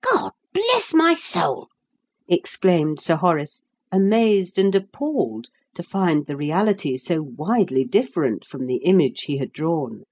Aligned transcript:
"God 0.00 0.30
bless 0.54 0.94
my 0.94 1.16
soul!" 1.16 1.66
exclaimed 2.28 3.00
Sir 3.00 3.16
Horace, 3.16 3.64
amazed 3.90 4.60
and 4.60 4.72
appalled 4.72 5.48
to 5.74 5.82
find 5.82 6.26
the 6.26 6.36
reality 6.36 6.96
so 6.96 7.20
widely 7.20 7.82
different 7.82 8.44
from 8.44 8.66
the 8.66 8.76
image 8.84 9.22
he 9.22 9.38
had 9.38 9.52
drawn. 9.52 10.04